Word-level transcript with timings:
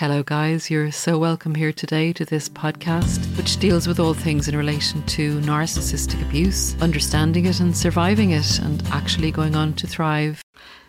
Hello, 0.00 0.22
guys. 0.22 0.70
You're 0.70 0.90
so 0.90 1.18
welcome 1.18 1.54
here 1.54 1.74
today 1.74 2.14
to 2.14 2.24
this 2.24 2.48
podcast, 2.48 3.18
which 3.36 3.58
deals 3.58 3.86
with 3.86 4.00
all 4.00 4.14
things 4.14 4.48
in 4.48 4.56
relation 4.56 5.02
to 5.08 5.38
narcissistic 5.40 6.22
abuse, 6.26 6.74
understanding 6.80 7.44
it 7.44 7.60
and 7.60 7.76
surviving 7.76 8.30
it, 8.30 8.60
and 8.60 8.82
actually 8.86 9.30
going 9.30 9.54
on 9.54 9.74
to 9.74 9.86
thrive. 9.86 10.42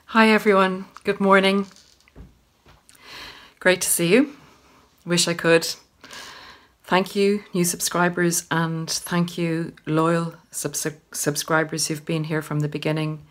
Hi, 0.05 0.29
everyone. 0.29 0.85
Good 1.03 1.19
morning. 1.19 1.67
Great 3.59 3.81
to 3.81 3.89
see 3.89 4.13
you. 4.13 4.33
Wish 5.05 5.27
I 5.27 5.33
could. 5.33 5.67
Thank 6.85 7.13
you, 7.13 7.43
new 7.53 7.65
subscribers, 7.65 8.47
and 8.49 8.89
thank 8.89 9.37
you, 9.37 9.73
loyal 9.85 10.35
sub- 10.51 10.95
subscribers 11.11 11.87
who've 11.87 12.05
been 12.05 12.23
here 12.23 12.41
from 12.41 12.61
the 12.61 12.69
beginning. 12.69 13.25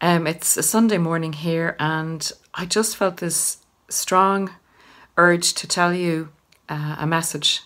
Um, 0.00 0.28
it's 0.28 0.56
a 0.56 0.62
Sunday 0.62 0.98
morning 0.98 1.32
here, 1.32 1.74
and 1.80 2.30
I 2.54 2.64
just 2.64 2.96
felt 2.96 3.16
this 3.16 3.56
strong 3.88 4.50
urge 5.16 5.54
to 5.54 5.66
tell 5.66 5.94
you 5.94 6.30
uh, 6.68 6.96
a 6.98 7.06
message 7.06 7.62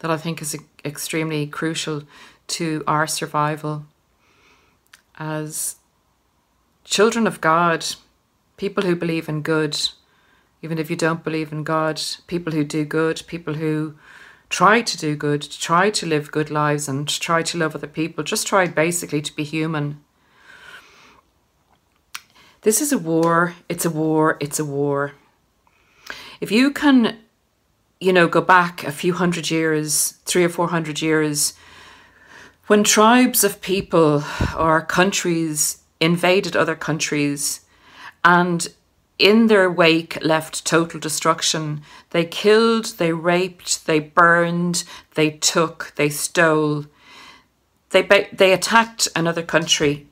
that 0.00 0.10
I 0.10 0.16
think 0.16 0.40
is 0.40 0.56
extremely 0.84 1.46
crucial 1.46 2.02
to 2.48 2.82
our 2.86 3.06
survival 3.06 3.86
as 5.18 5.76
children 6.84 7.26
of 7.26 7.40
God, 7.40 7.84
people 8.56 8.84
who 8.84 8.96
believe 8.96 9.28
in 9.28 9.42
good, 9.42 9.78
even 10.62 10.78
if 10.78 10.90
you 10.90 10.96
don't 10.96 11.24
believe 11.24 11.52
in 11.52 11.64
God, 11.64 12.00
people 12.26 12.52
who 12.52 12.64
do 12.64 12.84
good, 12.84 13.22
people 13.26 13.54
who 13.54 13.94
try 14.48 14.80
to 14.80 14.96
do 14.96 15.14
good, 15.14 15.42
try 15.42 15.90
to 15.90 16.06
live 16.06 16.32
good 16.32 16.50
lives 16.50 16.88
and 16.88 17.08
try 17.08 17.42
to 17.42 17.58
love 17.58 17.74
other 17.74 17.86
people, 17.86 18.24
just 18.24 18.46
try 18.46 18.66
basically 18.66 19.20
to 19.20 19.34
be 19.34 19.44
human. 19.44 20.00
This 22.62 22.80
is 22.80 22.92
a 22.92 22.98
war, 22.98 23.54
it's 23.68 23.84
a 23.84 23.90
war, 23.90 24.36
it's 24.40 24.58
a 24.58 24.64
war. 24.64 25.12
If 26.40 26.50
you 26.50 26.70
can, 26.70 27.18
you 28.00 28.12
know, 28.12 28.28
go 28.28 28.40
back 28.40 28.84
a 28.84 28.92
few 28.92 29.14
hundred 29.14 29.50
years, 29.50 30.12
three 30.24 30.44
or 30.44 30.48
four 30.48 30.68
hundred 30.68 31.02
years, 31.02 31.54
when 32.66 32.84
tribes 32.84 33.44
of 33.44 33.60
people 33.60 34.22
or 34.56 34.82
countries 34.82 35.82
invaded 36.00 36.54
other 36.54 36.76
countries 36.76 37.60
and 38.24 38.68
in 39.18 39.48
their 39.48 39.70
wake 39.70 40.22
left 40.24 40.64
total 40.64 41.00
destruction. 41.00 41.82
They 42.10 42.24
killed, 42.24 42.98
they 42.98 43.12
raped, 43.12 43.86
they 43.86 43.98
burned, 43.98 44.84
they 45.14 45.30
took, 45.30 45.92
they 45.96 46.08
stole. 46.08 46.86
They, 47.90 48.28
they 48.32 48.52
attacked 48.52 49.08
another 49.16 49.42
country 49.42 50.06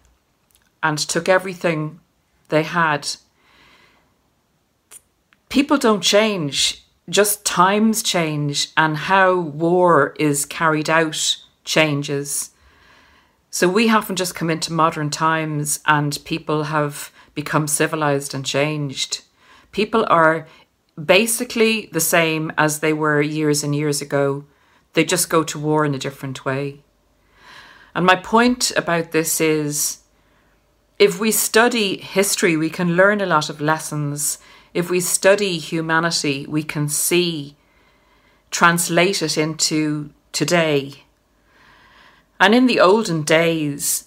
and 0.82 0.98
took 0.98 1.28
everything 1.28 2.00
they 2.48 2.62
had 2.64 3.08
people 5.48 5.78
don't 5.78 6.02
change, 6.02 6.84
just 7.08 7.44
times 7.44 8.02
change 8.02 8.70
and 8.76 8.96
how 8.96 9.38
war 9.38 10.14
is 10.18 10.44
carried 10.44 10.90
out 10.90 11.36
changes. 11.64 12.50
So 13.50 13.68
we 13.68 13.86
haven't 13.86 14.16
just 14.16 14.34
come 14.34 14.50
into 14.50 14.72
modern 14.72 15.10
times 15.10 15.80
and 15.86 16.18
people 16.24 16.64
have 16.64 17.10
become 17.34 17.66
civilized 17.66 18.34
and 18.34 18.44
changed. 18.44 19.22
People 19.72 20.04
are 20.08 20.46
basically 21.02 21.88
the 21.92 22.00
same 22.00 22.52
as 22.58 22.80
they 22.80 22.92
were 22.92 23.20
years 23.20 23.62
and 23.62 23.74
years 23.74 24.02
ago. 24.02 24.44
They 24.94 25.04
just 25.04 25.30
go 25.30 25.42
to 25.44 25.58
war 25.58 25.84
in 25.84 25.94
a 25.94 25.98
different 25.98 26.44
way. 26.44 26.80
And 27.94 28.04
my 28.04 28.16
point 28.16 28.72
about 28.76 29.12
this 29.12 29.40
is 29.40 29.98
if 30.98 31.20
we 31.20 31.30
study 31.30 31.98
history, 31.98 32.56
we 32.56 32.70
can 32.70 32.96
learn 32.96 33.20
a 33.20 33.26
lot 33.26 33.48
of 33.48 33.60
lessons 33.60 34.38
if 34.76 34.90
we 34.90 35.00
study 35.00 35.56
humanity, 35.56 36.44
we 36.46 36.62
can 36.62 36.86
see, 36.86 37.56
translate 38.50 39.22
it 39.22 39.38
into 39.38 40.10
today. 40.32 41.04
And 42.38 42.54
in 42.54 42.66
the 42.66 42.78
olden 42.78 43.22
days, 43.22 44.04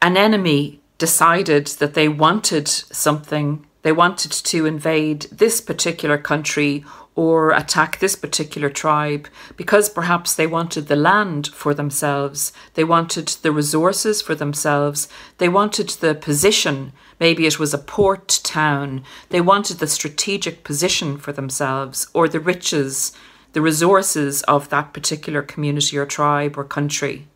an 0.00 0.16
enemy 0.16 0.80
decided 0.98 1.66
that 1.80 1.94
they 1.94 2.06
wanted 2.06 2.68
something, 2.68 3.66
they 3.82 3.90
wanted 3.90 4.30
to 4.30 4.66
invade 4.66 5.22
this 5.32 5.60
particular 5.60 6.16
country 6.16 6.84
or 7.16 7.50
attack 7.50 7.98
this 7.98 8.14
particular 8.14 8.70
tribe 8.70 9.28
because 9.56 9.88
perhaps 9.88 10.34
they 10.34 10.46
wanted 10.46 10.86
the 10.86 10.96
land 10.96 11.48
for 11.48 11.74
themselves, 11.74 12.52
they 12.74 12.84
wanted 12.84 13.28
the 13.42 13.52
resources 13.52 14.22
for 14.22 14.34
themselves, 14.34 15.08
they 15.38 15.48
wanted 15.48 15.88
the 15.88 16.14
position. 16.14 16.92
Maybe 17.18 17.46
it 17.46 17.58
was 17.58 17.74
a 17.74 17.78
port 17.78 18.40
town. 18.42 19.02
They 19.28 19.40
wanted 19.40 19.78
the 19.78 19.86
strategic 19.86 20.64
position 20.64 21.18
for 21.18 21.32
themselves 21.32 22.06
or 22.14 22.28
the 22.28 22.40
riches, 22.40 23.12
the 23.52 23.60
resources 23.60 24.42
of 24.44 24.68
that 24.70 24.94
particular 24.94 25.42
community 25.42 25.98
or 25.98 26.06
tribe 26.06 26.56
or 26.56 26.64
country. 26.64 27.26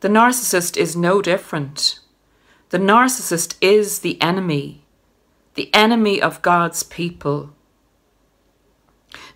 The 0.00 0.08
narcissist 0.08 0.76
is 0.76 0.96
no 0.96 1.20
different. 1.20 1.98
The 2.70 2.78
narcissist 2.78 3.56
is 3.60 3.98
the 3.98 4.20
enemy, 4.22 4.84
the 5.54 5.72
enemy 5.74 6.22
of 6.22 6.40
God's 6.40 6.82
people 6.82 7.50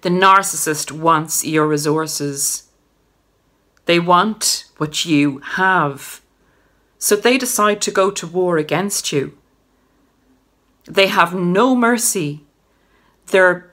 the 0.02 0.08
narcissist 0.08 0.92
wants 0.92 1.44
your 1.44 1.66
resources. 1.66 2.68
They 3.86 3.98
want 3.98 4.66
what 4.76 5.04
you 5.04 5.38
have. 5.38 6.20
So 6.98 7.16
they 7.16 7.38
decide 7.38 7.80
to 7.82 7.90
go 7.90 8.10
to 8.10 8.26
war 8.26 8.58
against 8.58 9.12
you. 9.12 9.36
They 10.84 11.08
have 11.08 11.34
no 11.34 11.74
mercy. 11.74 12.44
Their 13.26 13.72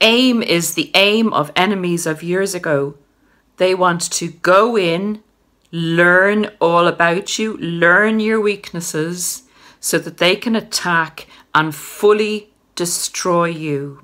aim 0.00 0.42
is 0.42 0.74
the 0.74 0.90
aim 0.94 1.32
of 1.32 1.52
enemies 1.56 2.06
of 2.06 2.22
years 2.22 2.54
ago. 2.54 2.96
They 3.56 3.74
want 3.74 4.00
to 4.12 4.28
go 4.28 4.76
in, 4.76 5.22
learn 5.70 6.50
all 6.60 6.86
about 6.86 7.38
you, 7.38 7.56
learn 7.58 8.20
your 8.20 8.40
weaknesses, 8.40 9.44
so 9.80 9.98
that 9.98 10.18
they 10.18 10.36
can 10.36 10.56
attack 10.56 11.26
and 11.54 11.74
fully 11.74 12.52
destroy 12.74 13.46
you. 13.46 14.03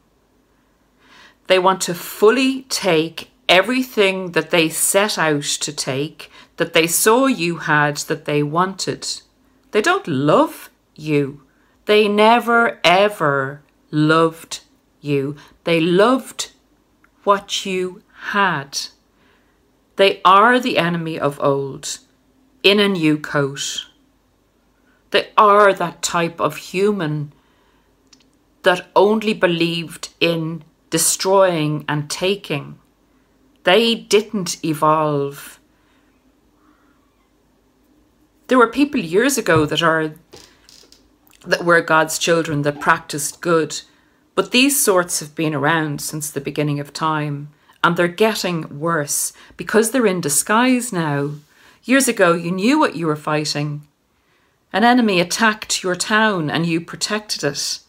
They 1.50 1.59
want 1.59 1.81
to 1.81 1.94
fully 1.94 2.62
take 2.69 3.33
everything 3.49 4.33
that 4.33 4.50
they 4.50 4.69
set 4.69 5.19
out 5.19 5.43
to 5.43 5.72
take, 5.72 6.31
that 6.59 6.75
they 6.75 6.87
saw 6.87 7.27
you 7.27 7.56
had, 7.56 7.97
that 8.06 8.25
they 8.25 8.41
wanted. 8.44 9.21
They 9.72 9.83
don't 9.83 10.06
love 10.06 10.71
you. 10.94 11.43
They 11.87 12.06
never, 12.06 12.78
ever 12.84 13.62
loved 13.91 14.61
you. 15.00 15.34
They 15.65 15.81
loved 15.81 16.53
what 17.25 17.67
you 17.67 18.05
had. 18.31 18.78
They 19.97 20.21
are 20.25 20.61
the 20.61 20.78
enemy 20.78 21.19
of 21.19 21.41
old 21.41 21.99
in 22.62 22.78
a 22.78 22.87
new 22.87 23.19
coat. 23.19 23.87
They 25.11 25.31
are 25.37 25.72
that 25.72 26.00
type 26.00 26.41
of 26.41 26.59
human 26.59 27.32
that 28.62 28.87
only 28.94 29.34
believed 29.34 30.11
in 30.21 30.62
destroying 30.91 31.84
and 31.89 32.11
taking. 32.11 32.78
They 33.65 33.95
didn't 33.95 34.62
evolve. 34.65 35.61
There 38.49 38.59
were 38.59 38.69
people 38.69 39.00
years 39.00 39.39
ago 39.39 39.65
that 39.65 39.83
are 39.83 40.15
that 41.47 41.65
were 41.65 41.81
God's 41.81 42.19
children 42.19 42.62
that 42.62 42.81
practiced 42.81 43.41
good, 43.41 43.81
but 44.34 44.50
these 44.50 44.83
sorts 44.83 45.21
have 45.21 45.34
been 45.34 45.55
around 45.55 46.03
since 46.03 46.31
the 46.31 46.41
beginning 46.41 46.79
of 46.81 46.93
time, 46.93 47.49
and 47.83 47.97
they're 47.97 48.09
getting 48.09 48.79
worse 48.79 49.33
because 49.56 49.91
they're 49.91 50.06
in 50.06 50.21
disguise 50.21 50.93
now. 50.93 51.31
Years 51.84 52.09
ago, 52.09 52.34
you 52.34 52.50
knew 52.50 52.79
what 52.79 52.95
you 52.95 53.06
were 53.06 53.17
fighting. 53.17 53.87
An 54.73 54.84
enemy 54.84 55.21
attacked 55.21 55.83
your 55.83 55.97
town 55.97 56.50
and 56.50 56.67
you 56.67 56.81
protected 56.81 57.43
it. 57.43 57.81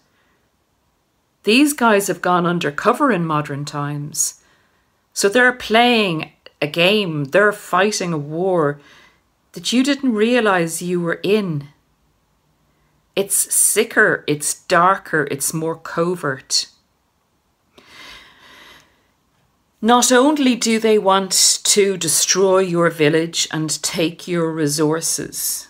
These 1.43 1.73
guys 1.73 2.08
have 2.08 2.22
gone 2.22 2.46
undercover 2.46 3.11
in 3.11 3.26
modern 3.26 3.66
times. 3.66 4.41
So 5.14 5.28
they're 5.28 5.53
playing 5.53 6.32
a 6.61 6.67
game, 6.67 7.26
they're 7.26 7.52
fighting 7.52 8.14
a 8.14 8.17
war 8.17 8.79
that 9.53 9.73
you 9.73 9.84
didn't 9.84 10.14
realize 10.14 10.82
you 10.82 11.02
were 11.02 11.20
in. 11.23 11.70
It's 13.16 13.53
sicker, 13.53 14.23
it's 14.28 14.64
darker, 14.66 15.28
it's 15.32 15.53
more 15.53 15.76
covert. 15.76 16.67
Not 19.82 20.11
only 20.11 20.55
do 20.55 20.79
they 20.79 20.99
want 20.99 21.61
to 21.64 21.97
destroy 21.97 22.59
your 22.59 22.90
village 22.91 23.47
and 23.52 23.82
take 23.82 24.28
your 24.28 24.52
resources, 24.52 25.67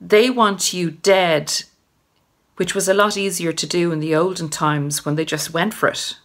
they 0.00 0.30
want 0.30 0.72
you 0.72 0.92
dead 0.92 1.64
which 2.56 2.74
was 2.74 2.88
a 2.88 2.94
lot 2.94 3.16
easier 3.16 3.52
to 3.52 3.66
do 3.66 3.92
in 3.92 4.00
the 4.00 4.14
olden 4.14 4.48
times 4.48 5.04
when 5.04 5.16
they 5.16 5.24
just 5.24 5.52
went 5.52 5.74
for 5.74 5.88
it. 5.88 6.16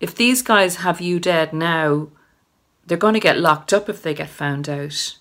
If 0.00 0.14
these 0.14 0.42
guys 0.42 0.76
have 0.76 1.00
you 1.00 1.20
dead 1.20 1.52
now, 1.52 2.08
they're 2.86 2.98
going 2.98 3.14
to 3.14 3.20
get 3.20 3.38
locked 3.38 3.72
up 3.72 3.88
if 3.88 4.02
they 4.02 4.14
get 4.14 4.28
found 4.28 4.68
out. 4.68 5.16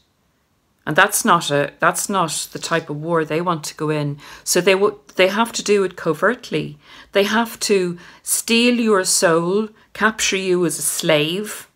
And 0.86 0.96
that's 0.96 1.24
not 1.24 1.50
a 1.50 1.72
that's 1.80 2.10
not 2.10 2.50
the 2.52 2.60
type 2.60 2.90
of 2.90 3.02
war 3.02 3.24
they 3.24 3.40
want 3.40 3.64
to 3.66 3.76
go 3.76 3.90
in. 3.90 4.18
So 4.44 4.60
they 4.60 4.76
would 4.76 4.96
they 5.16 5.30
have 5.30 5.54
to 5.54 5.64
do 5.64 5.84
it 5.84 5.96
covertly. 5.96 6.78
They 7.14 7.24
have 7.24 7.60
to 7.62 7.98
steal 8.22 8.76
your 8.76 9.06
soul, 9.06 9.70
capture 9.94 10.36
you 10.36 10.66
as 10.66 10.78
a 10.78 10.82
slave. 10.82 11.70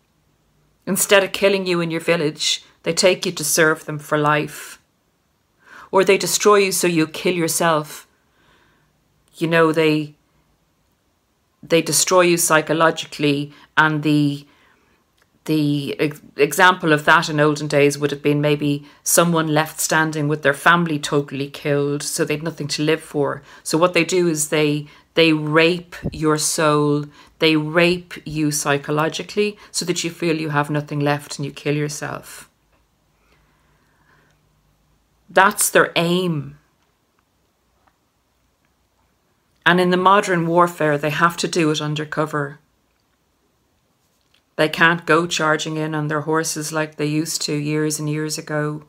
Instead 0.86 1.24
of 1.24 1.32
killing 1.32 1.66
you 1.66 1.80
in 1.80 1.90
your 1.90 2.00
village, 2.00 2.64
they 2.82 2.92
take 2.92 3.24
you 3.24 3.32
to 3.32 3.44
serve 3.44 3.86
them 3.86 3.98
for 3.98 4.18
life. 4.18 4.77
Or 5.90 6.04
they 6.04 6.18
destroy 6.18 6.56
you 6.56 6.72
so 6.72 6.86
you 6.86 7.06
kill 7.06 7.34
yourself. 7.34 8.06
You 9.36 9.48
know, 9.48 9.72
they 9.72 10.14
they 11.62 11.82
destroy 11.82 12.22
you 12.22 12.36
psychologically 12.36 13.52
and 13.76 14.02
the 14.02 14.46
the 15.46 15.96
example 16.36 16.92
of 16.92 17.06
that 17.06 17.30
in 17.30 17.40
olden 17.40 17.68
days 17.68 17.98
would 17.98 18.10
have 18.10 18.22
been 18.22 18.40
maybe 18.40 18.84
someone 19.02 19.48
left 19.48 19.80
standing 19.80 20.28
with 20.28 20.42
their 20.42 20.52
family 20.52 20.98
totally 20.98 21.48
killed 21.48 22.02
so 22.02 22.22
they'd 22.22 22.42
nothing 22.42 22.68
to 22.68 22.82
live 22.82 23.00
for. 23.00 23.42
So 23.62 23.78
what 23.78 23.94
they 23.94 24.04
do 24.04 24.28
is 24.28 24.50
they 24.50 24.86
they 25.14 25.32
rape 25.32 25.96
your 26.12 26.36
soul. 26.36 27.06
They 27.38 27.56
rape 27.56 28.14
you 28.26 28.50
psychologically 28.50 29.56
so 29.70 29.86
that 29.86 30.04
you 30.04 30.10
feel 30.10 30.36
you 30.36 30.50
have 30.50 30.68
nothing 30.68 31.00
left 31.00 31.38
and 31.38 31.46
you 31.46 31.50
kill 31.50 31.74
yourself 31.74 32.48
that's 35.28 35.70
their 35.70 35.92
aim 35.96 36.58
and 39.64 39.80
in 39.80 39.90
the 39.90 39.96
modern 39.96 40.46
warfare 40.46 40.96
they 40.96 41.10
have 41.10 41.36
to 41.36 41.48
do 41.48 41.70
it 41.70 41.80
undercover 41.80 42.58
they 44.58 44.68
can't 44.68 45.06
go 45.06 45.28
charging 45.28 45.76
in 45.76 45.94
on 45.94 46.08
their 46.08 46.22
horses 46.22 46.72
like 46.72 46.96
they 46.96 47.06
used 47.06 47.40
to 47.42 47.54
years 47.54 48.00
and 48.00 48.10
years 48.10 48.38
ago. 48.38 48.82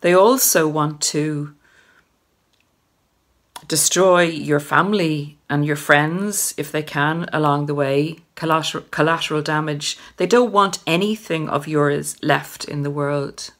They 0.00 0.14
also 0.14 0.68
want 0.68 1.00
to 1.14 1.56
destroy 3.66 4.22
your 4.22 4.60
family 4.60 5.38
and 5.48 5.66
your 5.66 5.74
friends 5.74 6.54
if 6.56 6.70
they 6.70 6.84
can 6.84 7.28
along 7.32 7.66
the 7.66 7.74
way, 7.74 8.18
collateral, 8.36 8.84
collateral 8.92 9.42
damage. 9.42 9.98
They 10.18 10.26
don't 10.26 10.52
want 10.52 10.78
anything 10.86 11.48
of 11.48 11.66
yours 11.66 12.16
left 12.22 12.64
in 12.66 12.84
the 12.84 12.92
world. 12.92 13.50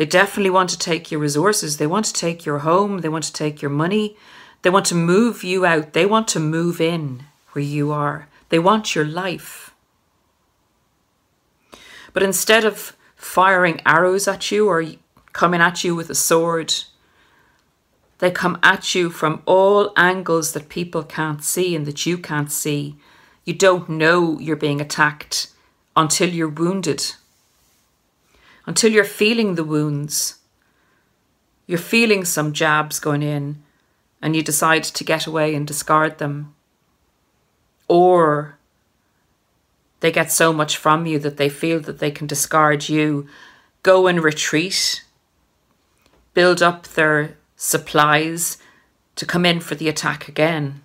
They 0.00 0.06
definitely 0.06 0.48
want 0.48 0.70
to 0.70 0.78
take 0.78 1.10
your 1.10 1.20
resources. 1.20 1.76
They 1.76 1.86
want 1.86 2.06
to 2.06 2.14
take 2.14 2.46
your 2.46 2.60
home. 2.60 3.00
They 3.00 3.10
want 3.10 3.24
to 3.24 3.32
take 3.34 3.60
your 3.60 3.70
money. 3.70 4.16
They 4.62 4.70
want 4.70 4.86
to 4.86 4.94
move 4.94 5.44
you 5.44 5.66
out. 5.66 5.92
They 5.92 6.06
want 6.06 6.26
to 6.28 6.40
move 6.40 6.80
in 6.80 7.24
where 7.52 7.62
you 7.62 7.92
are. 7.92 8.26
They 8.48 8.58
want 8.58 8.94
your 8.94 9.04
life. 9.04 9.74
But 12.14 12.22
instead 12.22 12.64
of 12.64 12.96
firing 13.14 13.82
arrows 13.84 14.26
at 14.26 14.50
you 14.50 14.70
or 14.70 14.82
coming 15.34 15.60
at 15.60 15.84
you 15.84 15.94
with 15.94 16.08
a 16.08 16.14
sword, 16.14 16.72
they 18.20 18.30
come 18.30 18.58
at 18.62 18.94
you 18.94 19.10
from 19.10 19.42
all 19.44 19.92
angles 19.98 20.52
that 20.52 20.70
people 20.70 21.02
can't 21.02 21.44
see 21.44 21.76
and 21.76 21.84
that 21.84 22.06
you 22.06 22.16
can't 22.16 22.50
see. 22.50 22.96
You 23.44 23.52
don't 23.52 23.86
know 23.86 24.38
you're 24.38 24.56
being 24.56 24.80
attacked 24.80 25.48
until 25.94 26.30
you're 26.30 26.48
wounded, 26.48 27.16
until 28.66 28.92
you're 28.92 29.04
feeling 29.04 29.54
the 29.54 29.64
wounds. 29.64 30.38
You're 31.66 31.78
feeling 31.78 32.24
some 32.24 32.52
jabs 32.52 32.98
going 32.98 33.22
in, 33.22 33.62
and 34.20 34.34
you 34.34 34.42
decide 34.42 34.84
to 34.84 35.04
get 35.04 35.26
away 35.26 35.54
and 35.54 35.66
discard 35.66 36.18
them 36.18 36.54
or 37.90 38.56
they 39.98 40.12
get 40.12 40.30
so 40.30 40.52
much 40.52 40.76
from 40.76 41.06
you 41.06 41.18
that 41.18 41.38
they 41.38 41.48
feel 41.48 41.80
that 41.80 41.98
they 41.98 42.12
can 42.12 42.28
discard 42.28 42.88
you, 42.88 43.26
go 43.82 44.06
and 44.06 44.22
retreat, 44.22 45.02
build 46.32 46.62
up 46.62 46.86
their 46.86 47.36
supplies 47.56 48.58
to 49.16 49.26
come 49.26 49.44
in 49.44 49.58
for 49.58 49.74
the 49.74 49.88
attack 49.88 50.28
again. 50.28 50.82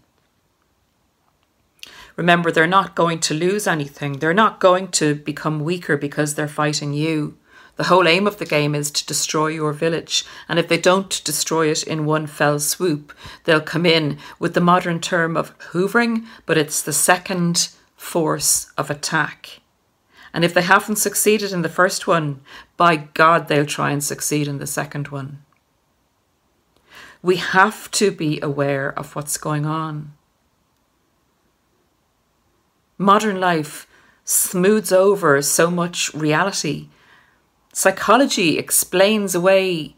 Remember, 2.16 2.51
they're 2.51 2.66
not 2.66 2.95
going 2.95 3.19
to 3.19 3.36
lose 3.36 3.68
anything. 3.68 4.13
They're 4.13 4.33
not 4.33 4.60
going 4.60 4.88
to 4.94 5.13
become 5.13 5.60
weaker 5.60 5.98
because 5.98 6.33
they're 6.33 6.48
fighting 6.48 6.92
you. 6.92 7.38
The 7.77 7.86
whole 7.86 8.07
aim 8.07 8.25
of 8.25 8.38
the 8.38 8.45
game 8.45 8.74
is 8.74 8.89
to 8.92 9.06
destroy 9.06 9.48
your 9.48 9.74
village, 9.74 10.25
and 10.48 10.57
if 10.57 10.69
they 10.69 10.77
don't 10.77 11.22
destroy 11.25 11.68
it 11.68 11.83
in 11.83 12.06
one 12.06 12.25
fell 12.25 12.60
swoop, 12.60 13.13
they'll 13.44 13.60
come 13.60 13.86
in 13.86 14.18
with 14.39 14.54
the 14.54 14.62
modern 14.62 15.01
term 15.01 15.36
of 15.36 15.57
hoovering, 15.60 16.25
but 16.45 16.57
it's 16.57 16.81
the 16.81 16.94
second 16.94 17.69
force 17.98 18.72
of 18.77 18.89
attack. 18.89 19.60
And 20.33 20.45
if 20.45 20.54
they 20.54 20.62
haven't 20.62 20.98
succeeded 20.98 21.51
in 21.51 21.63
the 21.63 21.69
first 21.69 22.07
one, 22.07 22.42
by 22.77 22.95
God, 22.95 23.48
they'll 23.48 23.66
try 23.66 23.92
and 23.92 24.04
succeed 24.04 24.48
in 24.48 24.57
the 24.57 24.68
second 24.68 25.10
one. 25.10 25.44
We 27.22 27.38
have 27.38 27.89
to 27.92 28.12
be 28.12 28.39
aware 28.42 28.98
of 28.98 29.16
what's 29.16 29.38
going 29.38 29.66
on. 29.66 30.13
Modern 32.98 33.39
life 33.42 33.88
smooths 34.24 34.92
over 34.92 35.42
so 35.42 35.69
much 35.69 36.13
reality 36.13 36.89
psychology 37.75 38.57
explains 38.57 39.36
away 39.36 39.95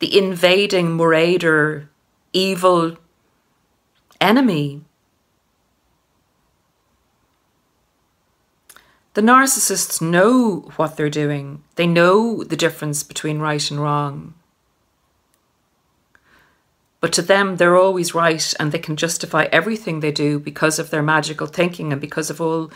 the 0.00 0.18
invading 0.18 0.90
marauder 0.90 1.88
evil 2.32 2.96
enemy. 4.20 4.82
The 9.14 9.20
narcissists 9.20 10.02
know 10.02 10.68
what 10.74 10.96
they're 10.96 11.08
doing. 11.08 11.62
They 11.76 11.86
know 11.86 12.42
the 12.42 12.56
difference 12.56 13.04
between 13.04 13.38
right 13.38 13.70
and 13.70 13.80
wrong. 13.80 14.34
But 17.00 17.12
to 17.12 17.22
them, 17.22 17.56
they're 17.56 17.76
always 17.76 18.14
right 18.14 18.52
and 18.58 18.72
they 18.72 18.78
can 18.78 18.96
justify 18.96 19.44
everything 19.52 20.00
they 20.00 20.12
do 20.12 20.40
because 20.40 20.80
of 20.80 20.90
their 20.90 21.02
magical 21.02 21.46
thinking 21.46 21.92
and 21.92 22.00
because 22.00 22.30
of 22.30 22.40
all 22.40 22.72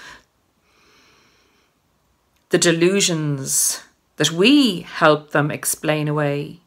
the 2.50 2.58
delusions 2.58 3.82
that 4.16 4.30
we 4.30 4.80
help 4.82 5.30
them 5.30 5.50
explain 5.50 6.08
away. 6.08 6.60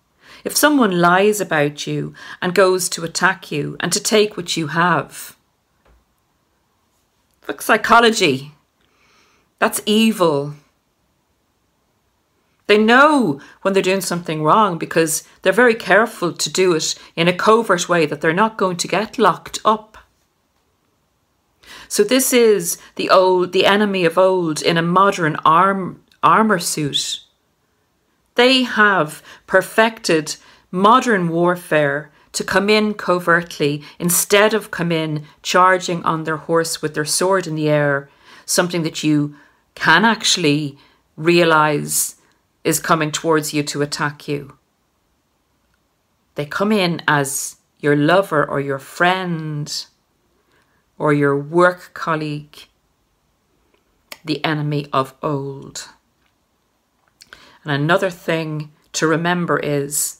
If 0.43 0.55
someone 0.55 1.01
lies 1.01 1.41
about 1.41 1.87
you 1.87 2.13
and 2.41 2.55
goes 2.55 2.89
to 2.89 3.03
attack 3.03 3.51
you 3.51 3.75
and 3.79 3.91
to 3.91 3.99
take 3.99 4.37
what 4.37 4.55
you 4.55 4.67
have, 4.67 5.35
look, 7.47 7.61
psychology, 7.61 8.53
that's 9.57 9.81
evil. 9.85 10.53
They 12.67 12.77
know 12.77 13.41
when 13.61 13.73
they're 13.73 13.83
doing 13.83 14.01
something 14.01 14.43
wrong 14.43 14.77
because 14.77 15.23
they're 15.41 15.51
very 15.51 15.75
careful 15.75 16.31
to 16.33 16.53
do 16.53 16.75
it 16.75 16.95
in 17.15 17.27
a 17.27 17.33
covert 17.33 17.89
way 17.89 18.05
that 18.05 18.21
they're 18.21 18.31
not 18.31 18.57
going 18.57 18.77
to 18.77 18.87
get 18.87 19.17
locked 19.17 19.59
up. 19.65 19.88
So 21.87 22.03
this 22.03 22.33
is 22.33 22.77
the 22.95 23.09
old, 23.09 23.51
the 23.51 23.65
enemy 23.65 24.05
of 24.05 24.17
old 24.17 24.61
in 24.61 24.77
a 24.77 24.81
modern 24.81 25.35
arm, 25.45 26.03
armor 26.21 26.59
suit. 26.59 27.21
They 28.35 28.63
have 28.63 29.23
perfected 29.47 30.35
modern 30.71 31.29
warfare 31.29 32.11
to 32.31 32.43
come 32.43 32.69
in 32.69 32.93
covertly 32.93 33.83
instead 33.97 34.53
of 34.53 34.71
come 34.71 34.91
in 34.91 35.25
charging 35.41 36.03
on 36.03 36.23
their 36.23 36.37
horse 36.37 36.81
with 36.81 36.93
their 36.93 37.05
sword 37.05 37.47
in 37.47 37.55
the 37.55 37.69
air, 37.69 38.09
something 38.45 38.83
that 38.83 39.03
you 39.03 39.35
can 39.75 40.05
actually 40.05 40.77
realize 41.17 42.15
is 42.63 42.79
coming 42.79 43.11
towards 43.11 43.53
you 43.53 43.63
to 43.63 43.81
attack 43.81 44.27
you. 44.27 44.57
They 46.35 46.45
come 46.45 46.71
in 46.71 47.01
as 47.07 47.57
your 47.79 47.95
lover 47.95 48.45
or 48.45 48.59
your 48.59 48.79
friend 48.79 49.85
or 50.99 51.13
your 51.13 51.35
work 51.35 51.91
colleague, 51.93 52.67
the 54.23 54.43
enemy 54.45 54.87
of 54.93 55.15
old. 55.23 55.89
And 57.63 57.71
another 57.71 58.09
thing 58.09 58.71
to 58.93 59.07
remember 59.07 59.57
is 59.59 60.19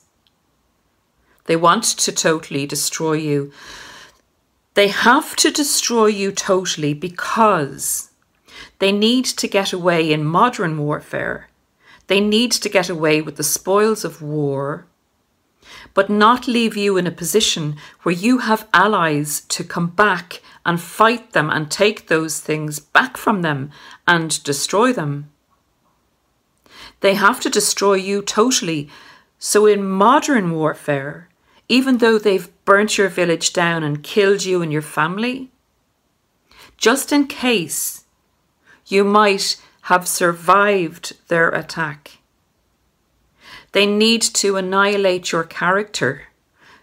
they 1.46 1.56
want 1.56 1.84
to 1.84 2.12
totally 2.12 2.66
destroy 2.66 3.14
you. 3.14 3.52
They 4.76 4.88
have 4.88 5.36
to 5.38 5.52
destroy 5.52 6.08
you 6.08 6.32
totally 6.32 6.94
because 6.94 8.10
they 8.80 8.92
need 8.92 9.26
to 9.26 9.48
get 9.48 9.74
away 9.74 10.12
in 10.12 10.24
modern 10.24 10.78
warfare. 10.78 11.50
They 12.08 12.20
need 12.20 12.52
to 12.54 12.70
get 12.70 12.90
away 12.90 13.22
with 13.22 13.36
the 13.36 13.44
spoils 13.44 14.06
of 14.06 14.22
war, 14.22 14.86
but 15.94 16.10
not 16.10 16.48
leave 16.48 16.78
you 16.78 16.98
in 16.98 17.08
a 17.08 17.12
position 17.12 17.76
where 18.04 18.16
you 18.16 18.40
have 18.40 18.68
allies 18.74 19.42
to 19.42 19.64
come 19.64 19.88
back 19.88 20.42
and 20.66 20.80
fight 20.80 21.34
them 21.34 21.50
and 21.50 21.72
take 21.72 22.08
those 22.08 22.40
things 22.40 22.80
back 22.80 23.18
from 23.18 23.42
them 23.42 23.72
and 24.08 24.44
destroy 24.44 24.94
them. 24.94 25.30
They 27.02 27.16
have 27.16 27.40
to 27.42 27.50
destroy 27.50 27.96
you 27.96 28.22
totally. 28.22 28.90
So, 29.38 29.66
in 29.66 29.90
modern 29.90 30.52
warfare, 30.52 31.30
even 31.70 32.00
though 32.00 32.18
they've 32.18 32.50
burnt 32.66 32.98
your 32.98 33.10
village 33.10 33.54
down 33.54 33.84
and 33.84 34.04
killed 34.04 34.44
you 34.44 34.62
and 34.62 34.72
your 34.72 34.82
family, 34.82 35.50
just 36.78 37.12
in 37.12 37.28
case 37.28 38.06
you 38.88 39.04
might 39.04 39.62
have 39.84 40.08
survived 40.08 41.16
their 41.30 41.50
attack. 41.50 42.19
They 43.72 43.86
need 43.86 44.22
to 44.22 44.56
annihilate 44.56 45.32
your 45.32 45.44
character 45.44 46.24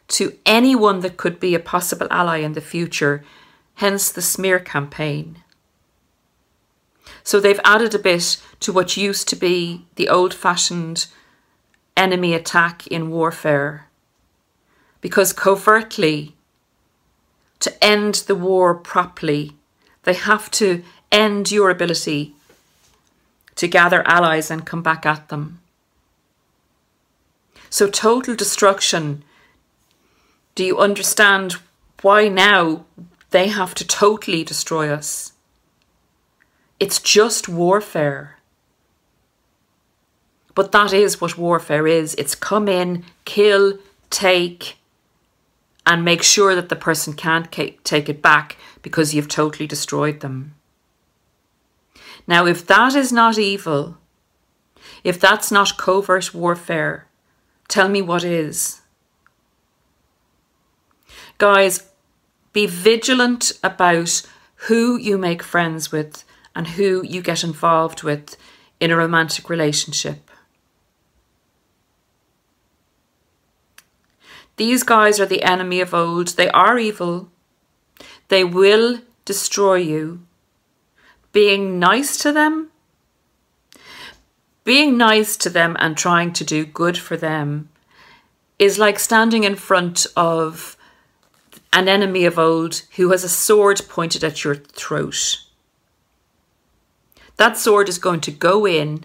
to 0.08 0.38
anyone 0.46 1.00
that 1.00 1.16
could 1.16 1.40
be 1.40 1.54
a 1.54 1.60
possible 1.60 2.06
ally 2.10 2.38
in 2.38 2.52
the 2.52 2.60
future, 2.60 3.24
hence 3.74 4.10
the 4.10 4.22
smear 4.22 4.60
campaign. 4.60 5.42
So 7.24 7.40
they've 7.40 7.60
added 7.64 7.94
a 7.94 7.98
bit 7.98 8.40
to 8.60 8.72
what 8.72 8.96
used 8.96 9.28
to 9.28 9.36
be 9.36 9.84
the 9.96 10.08
old 10.08 10.32
fashioned 10.32 11.06
enemy 11.96 12.34
attack 12.34 12.86
in 12.86 13.10
warfare. 13.10 13.86
Because 15.00 15.32
covertly, 15.32 16.36
to 17.58 17.84
end 17.84 18.14
the 18.26 18.34
war 18.36 18.74
properly, 18.74 19.56
they 20.04 20.14
have 20.14 20.50
to 20.52 20.84
end 21.10 21.50
your 21.50 21.70
ability 21.70 22.34
to 23.56 23.66
gather 23.66 24.06
allies 24.06 24.50
and 24.50 24.64
come 24.64 24.82
back 24.82 25.04
at 25.04 25.28
them. 25.28 25.58
So, 27.76 27.90
total 27.90 28.34
destruction. 28.34 29.22
Do 30.54 30.64
you 30.64 30.78
understand 30.78 31.56
why 32.00 32.26
now 32.26 32.86
they 33.32 33.48
have 33.48 33.74
to 33.74 33.86
totally 33.86 34.42
destroy 34.44 34.88
us? 34.88 35.34
It's 36.80 36.98
just 36.98 37.50
warfare. 37.50 38.38
But 40.54 40.72
that 40.72 40.94
is 40.94 41.20
what 41.20 41.36
warfare 41.36 41.86
is 41.86 42.14
it's 42.14 42.34
come 42.34 42.66
in, 42.66 43.04
kill, 43.26 43.78
take, 44.08 44.78
and 45.86 46.02
make 46.02 46.22
sure 46.22 46.54
that 46.54 46.70
the 46.70 46.76
person 46.76 47.12
can't 47.12 47.52
take 47.52 48.08
it 48.08 48.22
back 48.22 48.56
because 48.80 49.14
you've 49.14 49.28
totally 49.28 49.66
destroyed 49.66 50.20
them. 50.20 50.54
Now, 52.26 52.46
if 52.46 52.66
that 52.68 52.94
is 52.94 53.12
not 53.12 53.38
evil, 53.38 53.98
if 55.04 55.20
that's 55.20 55.50
not 55.50 55.76
covert 55.76 56.32
warfare, 56.32 57.06
tell 57.68 57.88
me 57.88 58.02
what 58.02 58.24
is. 58.24 58.80
Guys, 61.38 61.90
be 62.52 62.66
vigilant 62.66 63.52
about 63.62 64.22
who 64.68 64.96
you 64.96 65.18
make 65.18 65.42
friends 65.42 65.92
with 65.92 66.24
and 66.54 66.68
who 66.68 67.02
you 67.04 67.20
get 67.20 67.44
involved 67.44 68.02
with 68.02 68.36
in 68.80 68.90
a 68.90 68.96
romantic 68.96 69.50
relationship. 69.50 70.30
These 74.56 74.82
guys 74.82 75.20
are 75.20 75.26
the 75.26 75.42
enemy 75.42 75.80
of 75.80 75.92
old. 75.92 76.28
They 76.28 76.48
are 76.48 76.78
evil. 76.78 77.30
They 78.28 78.42
will 78.42 79.00
destroy 79.26 79.76
you. 79.76 80.22
Being 81.32 81.78
nice 81.78 82.16
to 82.18 82.32
them, 82.32 82.70
being 84.66 84.96
nice 84.98 85.36
to 85.36 85.48
them 85.48 85.76
and 85.78 85.96
trying 85.96 86.32
to 86.32 86.44
do 86.44 86.66
good 86.66 86.98
for 86.98 87.16
them 87.16 87.68
is 88.58 88.80
like 88.80 88.98
standing 88.98 89.44
in 89.44 89.54
front 89.54 90.08
of 90.16 90.76
an 91.72 91.86
enemy 91.86 92.24
of 92.24 92.36
old 92.36 92.82
who 92.96 93.12
has 93.12 93.22
a 93.22 93.28
sword 93.28 93.80
pointed 93.88 94.24
at 94.24 94.42
your 94.42 94.56
throat. 94.56 95.40
That 97.36 97.56
sword 97.56 97.88
is 97.88 97.98
going 97.98 98.20
to 98.22 98.32
go 98.32 98.66
in 98.66 99.04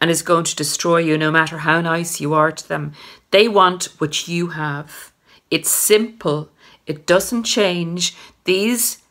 and 0.00 0.10
is 0.10 0.22
going 0.22 0.42
to 0.42 0.56
destroy 0.56 0.98
you 0.98 1.16
no 1.16 1.30
matter 1.30 1.58
how 1.58 1.80
nice 1.80 2.20
you 2.20 2.34
are 2.34 2.50
to 2.50 2.68
them. 2.68 2.94
They 3.30 3.46
want 3.46 3.84
what 3.98 4.26
you 4.26 4.48
have. 4.48 5.12
It's 5.52 5.70
simple. 5.70 6.48
It 6.84 7.06
doesn't 7.06 7.44
change. 7.44 8.16
These 8.42 9.02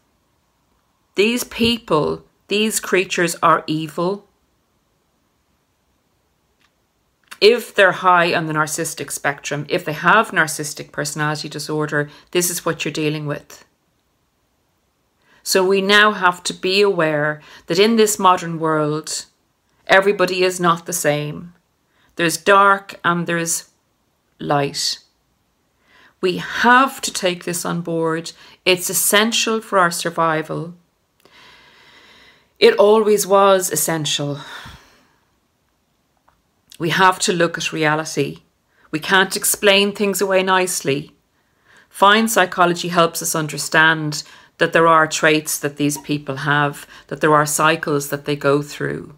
these 1.16 1.46
people, 1.46 2.26
these 2.50 2.82
creatures 2.82 3.38
are 3.42 3.64
evil. 3.66 4.28
If 7.44 7.76
they're 7.76 7.92
high 7.92 8.34
on 8.34 8.46
the 8.46 8.54
narcissistic 8.54 9.12
spectrum, 9.12 9.66
if 9.68 9.84
they 9.84 9.92
have 9.92 10.32
narcissistic 10.32 10.94
personality 10.94 11.50
disorder, 11.50 12.10
this 12.32 12.50
is 12.50 12.64
what 12.64 12.86
you're 12.86 12.94
dealing 12.94 13.26
with. 13.26 13.66
So 15.44 15.68
we 15.68 15.82
now 15.82 16.14
have 16.14 16.42
to 16.44 16.54
be 16.54 16.82
aware 16.82 17.42
that 17.68 17.80
in 17.80 17.98
this 17.98 18.18
modern 18.18 18.60
world, 18.60 19.26
everybody 19.88 20.42
is 20.42 20.62
not 20.62 20.86
the 20.86 20.94
same. 20.94 21.54
There's 22.16 22.38
dark 22.38 22.98
and 23.04 23.28
there's 23.28 23.70
light. 24.40 25.00
We 26.22 26.38
have 26.38 27.02
to 27.02 27.12
take 27.12 27.44
this 27.44 27.66
on 27.66 27.82
board. 27.82 28.32
It's 28.64 28.90
essential 28.90 29.60
for 29.60 29.80
our 29.80 29.92
survival. 29.92 30.76
It 32.58 32.78
always 32.78 33.28
was 33.28 33.70
essential. 33.70 34.40
We 36.80 36.90
have 36.90 37.20
to 37.20 37.34
look 37.34 37.58
at 37.58 37.72
reality. 37.72 38.40
We 38.92 39.00
can't 39.00 39.36
explain 39.36 39.92
things 39.92 40.22
away 40.22 40.44
nicely. 40.44 41.12
Fine 41.90 42.28
psychology 42.28 42.88
helps 42.88 43.22
us 43.22 43.36
understand 43.36 44.24
that 44.58 44.74
there 44.74 44.88
are 44.88 45.08
traits 45.08 45.58
that 45.60 45.78
these 45.78 45.98
people 46.00 46.38
have, 46.38 46.88
that 47.08 47.22
there 47.22 47.34
are 47.34 47.46
cycles 47.46 48.10
that 48.10 48.26
they 48.26 48.36
go 48.36 48.62
through. 48.62 49.16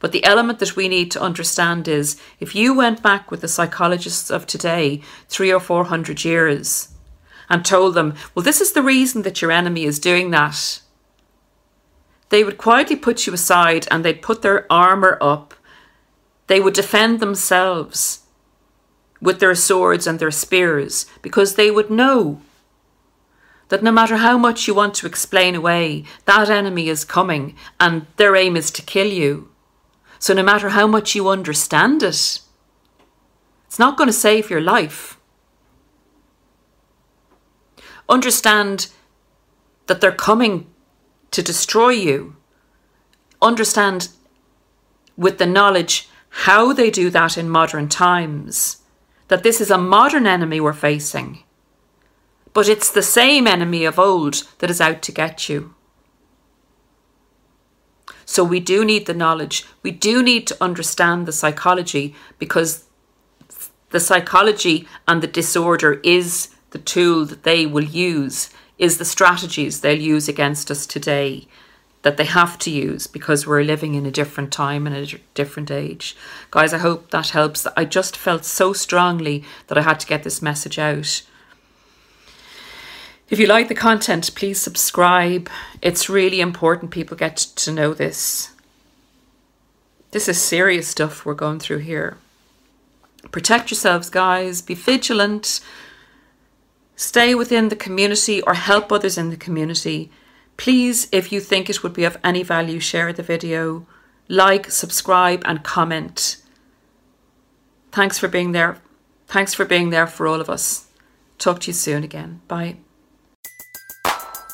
But 0.00 0.12
the 0.12 0.24
element 0.24 0.58
that 0.58 0.76
we 0.76 0.88
need 0.88 1.10
to 1.12 1.22
understand 1.22 1.88
is 1.88 2.20
if 2.38 2.54
you 2.54 2.74
went 2.74 3.02
back 3.02 3.30
with 3.30 3.40
the 3.40 3.48
psychologists 3.48 4.30
of 4.30 4.46
today, 4.46 5.00
three 5.28 5.52
or 5.52 5.60
four 5.60 5.84
hundred 5.84 6.24
years, 6.24 6.88
and 7.48 7.64
told 7.64 7.94
them, 7.94 8.14
well, 8.34 8.42
this 8.42 8.60
is 8.60 8.72
the 8.72 8.82
reason 8.82 9.22
that 9.22 9.40
your 9.40 9.50
enemy 9.50 9.84
is 9.84 9.98
doing 9.98 10.30
that, 10.30 10.80
they 12.28 12.42
would 12.44 12.58
quietly 12.58 12.96
put 12.96 13.26
you 13.26 13.32
aside 13.32 13.86
and 13.90 14.04
they'd 14.04 14.22
put 14.22 14.42
their 14.42 14.70
armour 14.72 15.18
up. 15.20 15.54
They 16.46 16.60
would 16.60 16.74
defend 16.74 17.20
themselves 17.20 18.20
with 19.20 19.40
their 19.40 19.54
swords 19.54 20.06
and 20.06 20.18
their 20.18 20.30
spears 20.30 21.06
because 21.22 21.54
they 21.54 21.70
would 21.70 21.90
know 21.90 22.42
that 23.68 23.82
no 23.82 23.90
matter 23.90 24.16
how 24.16 24.36
much 24.36 24.68
you 24.68 24.74
want 24.74 24.94
to 24.94 25.06
explain 25.06 25.54
away, 25.54 26.04
that 26.26 26.50
enemy 26.50 26.88
is 26.88 27.04
coming 27.04 27.56
and 27.80 28.06
their 28.16 28.36
aim 28.36 28.56
is 28.56 28.70
to 28.72 28.82
kill 28.82 29.06
you. 29.06 29.48
So 30.18 30.34
no 30.34 30.42
matter 30.42 30.70
how 30.70 30.86
much 30.86 31.14
you 31.14 31.28
understand 31.28 32.02
it, 32.02 32.40
it's 33.66 33.78
not 33.78 33.96
going 33.96 34.08
to 34.08 34.12
save 34.12 34.50
your 34.50 34.60
life. 34.60 35.18
Understand 38.08 38.88
that 39.86 40.00
they're 40.00 40.12
coming 40.12 40.66
to 41.30 41.42
destroy 41.42 41.90
you. 41.90 42.36
Understand 43.40 44.08
with 45.16 45.38
the 45.38 45.46
knowledge 45.46 46.08
how 46.38 46.72
they 46.72 46.90
do 46.90 47.10
that 47.10 47.38
in 47.38 47.48
modern 47.48 47.88
times, 47.88 48.82
that 49.28 49.42
this 49.42 49.60
is 49.60 49.70
a 49.70 49.78
modern 49.78 50.26
enemy 50.26 50.60
we're 50.60 50.72
facing 50.72 51.44
but 52.54 52.68
it's 52.68 52.90
the 52.90 53.02
same 53.02 53.46
enemy 53.46 53.84
of 53.84 53.98
old 53.98 54.44
that 54.58 54.70
is 54.70 54.80
out 54.80 55.02
to 55.02 55.12
get 55.12 55.48
you. 55.48 55.74
So 58.24 58.42
we 58.42 58.60
do 58.60 58.84
need 58.84 59.06
the 59.06 59.12
knowledge. 59.12 59.66
We 59.82 59.90
do 59.90 60.22
need 60.22 60.46
to 60.46 60.56
understand 60.60 61.26
the 61.26 61.32
psychology 61.32 62.14
because 62.38 62.84
the 63.90 64.00
psychology 64.00 64.88
and 65.06 65.22
the 65.22 65.26
disorder 65.26 66.00
is 66.04 66.48
the 66.70 66.78
tool 66.78 67.26
that 67.26 67.42
they 67.42 67.66
will 67.66 67.84
use, 67.84 68.50
is 68.78 68.98
the 68.98 69.04
strategies 69.04 69.80
they'll 69.80 70.00
use 70.00 70.28
against 70.28 70.70
us 70.70 70.86
today 70.86 71.46
that 72.04 72.18
they 72.18 72.26
have 72.26 72.58
to 72.58 72.70
use 72.70 73.06
because 73.06 73.46
we're 73.46 73.62
living 73.62 73.94
in 73.94 74.04
a 74.04 74.10
different 74.10 74.52
time 74.52 74.86
and 74.86 74.94
a 74.94 75.18
different 75.32 75.70
age. 75.70 76.14
Guys, 76.50 76.74
I 76.74 76.78
hope 76.78 77.10
that 77.10 77.30
helps. 77.30 77.66
I 77.78 77.86
just 77.86 78.14
felt 78.14 78.44
so 78.44 78.74
strongly 78.74 79.42
that 79.68 79.78
I 79.78 79.82
had 79.82 80.00
to 80.00 80.06
get 80.06 80.22
this 80.22 80.42
message 80.42 80.78
out. 80.78 81.22
If 83.30 83.38
you 83.38 83.46
like 83.46 83.68
the 83.68 83.74
content, 83.74 84.30
please 84.34 84.60
subscribe. 84.60 85.48
It's 85.80 86.10
really 86.10 86.42
important 86.42 86.90
people 86.90 87.16
get 87.16 87.38
to 87.38 87.72
know 87.72 87.94
this. 87.94 88.52
This 90.10 90.28
is 90.28 90.40
serious 90.40 90.86
stuff 90.86 91.24
we're 91.24 91.32
going 91.32 91.58
through 91.58 91.78
here. 91.78 92.18
Protect 93.32 93.70
yourselves, 93.70 94.10
guys. 94.10 94.60
Be 94.60 94.74
vigilant. 94.74 95.60
Stay 96.96 97.34
within 97.34 97.70
the 97.70 97.76
community 97.76 98.42
or 98.42 98.52
help 98.52 98.92
others 98.92 99.16
in 99.16 99.30
the 99.30 99.38
community. 99.38 100.10
Please, 100.56 101.08
if 101.12 101.32
you 101.32 101.40
think 101.40 101.68
it 101.68 101.82
would 101.82 101.92
be 101.92 102.04
of 102.04 102.16
any 102.22 102.42
value, 102.42 102.80
share 102.80 103.12
the 103.12 103.22
video. 103.22 103.86
Like, 104.28 104.70
subscribe, 104.70 105.42
and 105.44 105.62
comment. 105.62 106.36
Thanks 107.92 108.18
for 108.18 108.28
being 108.28 108.52
there. 108.52 108.78
Thanks 109.26 109.54
for 109.54 109.64
being 109.64 109.90
there 109.90 110.06
for 110.06 110.26
all 110.26 110.40
of 110.40 110.48
us. 110.48 110.86
Talk 111.38 111.60
to 111.60 111.68
you 111.68 111.72
soon 111.72 112.04
again. 112.04 112.40
Bye. 112.48 112.76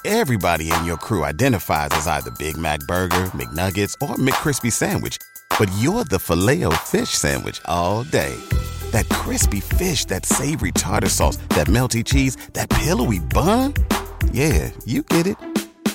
Everybody 0.04 0.72
in 0.72 0.86
your 0.86 0.96
crew 0.96 1.24
identifies 1.24 1.90
as 1.92 2.06
either 2.06 2.30
Big 2.32 2.56
Mac 2.56 2.80
Burger, 2.88 3.30
McNuggets, 3.34 3.94
or 4.00 4.16
McCrispy 4.16 4.72
Sandwich. 4.72 5.18
But 5.58 5.70
you're 5.78 6.04
the 6.04 6.18
filet 6.18 6.64
fish 6.76 7.10
Sandwich 7.10 7.60
all 7.66 8.04
day. 8.04 8.34
That 8.92 9.06
crispy 9.10 9.60
fish, 9.60 10.06
that 10.06 10.24
savory 10.24 10.72
tartar 10.72 11.10
sauce, 11.10 11.36
that 11.50 11.66
melty 11.66 12.02
cheese, 12.02 12.36
that 12.54 12.70
pillowy 12.70 13.18
bun. 13.18 13.74
Yeah, 14.32 14.70
you 14.86 15.02
get 15.02 15.26
it. 15.26 15.36